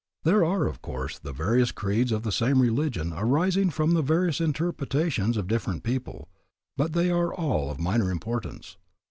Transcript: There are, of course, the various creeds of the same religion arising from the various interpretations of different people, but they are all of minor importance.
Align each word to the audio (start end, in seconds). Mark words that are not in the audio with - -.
There 0.23 0.43
are, 0.43 0.65
of 0.65 0.81
course, 0.81 1.19
the 1.19 1.31
various 1.31 1.71
creeds 1.71 2.11
of 2.11 2.23
the 2.23 2.31
same 2.31 2.59
religion 2.59 3.13
arising 3.15 3.69
from 3.69 3.91
the 3.93 4.01
various 4.01 4.41
interpretations 4.41 5.37
of 5.37 5.45
different 5.47 5.83
people, 5.83 6.27
but 6.75 6.93
they 6.93 7.11
are 7.11 7.31
all 7.31 7.69
of 7.69 7.79
minor 7.79 8.09
importance. 8.09 8.77